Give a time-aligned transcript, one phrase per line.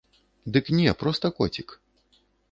[0.53, 1.75] Дык не, проста коцік.